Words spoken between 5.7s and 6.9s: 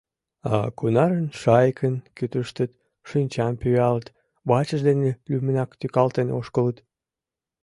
тӱкалтен ошкылыт?